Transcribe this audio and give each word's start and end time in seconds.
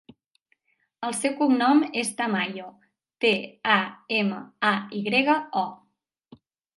El 1.07 1.11
seu 1.17 1.33
cognom 1.41 1.83
és 2.03 2.07
Tamayo: 2.21 2.69
te, 3.25 3.33
a, 3.73 3.75
ema, 4.21 4.39
a, 4.71 4.73
i 5.01 5.03
grega, 5.09 5.37
o. 5.65 6.43